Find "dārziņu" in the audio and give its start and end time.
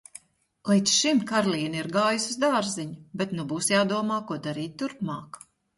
2.47-2.99